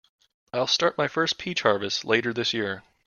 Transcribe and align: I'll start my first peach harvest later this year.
I'll 0.51 0.65
start 0.65 0.97
my 0.97 1.07
first 1.07 1.37
peach 1.37 1.61
harvest 1.61 2.05
later 2.05 2.33
this 2.33 2.55
year. 2.55 2.81